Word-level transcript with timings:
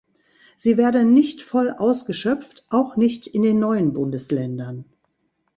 Sie 0.57 0.77
werden 0.77 1.13
nicht 1.13 1.43
voll 1.43 1.69
ausgeschöpft, 1.69 2.65
auch 2.69 2.97
nicht 2.97 3.27
in 3.27 3.43
den 3.43 3.59
neuen 3.59 3.93
Bundesländern. 3.93 4.85